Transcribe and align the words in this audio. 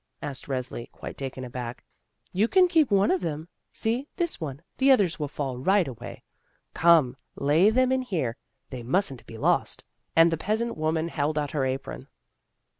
asked 0.19 0.47
Resli, 0.47 0.89
quite 0.91 1.15
taken 1.15 1.43
aback. 1.43 1.83
"You 2.33 2.47
can 2.47 2.67
keep 2.67 2.89
one 2.89 3.11
of 3.11 3.21
them; 3.21 3.47
see, 3.71 4.07
this 4.15 4.41
one, 4.41 4.63
the 4.79 4.89
others 4.89 5.19
will 5.19 5.27
fall 5.27 5.59
right 5.59 5.87
away. 5.87 6.23
Come 6.73 7.15
lay 7.35 7.69
them 7.69 7.91
in 7.91 8.01
here, 8.01 8.35
they 8.71 8.81
mustn't 8.81 9.23
be 9.27 9.37
lost," 9.37 9.83
and 10.15 10.31
the 10.31 10.37
peasant 10.37 10.75
wom 10.75 10.97
an 10.97 11.09
held 11.09 11.37
out 11.37 11.51
her 11.51 11.65
apron. 11.65 12.07